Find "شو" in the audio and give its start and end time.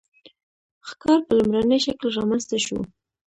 2.65-2.79